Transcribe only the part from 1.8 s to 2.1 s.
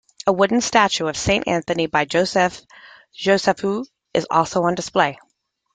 by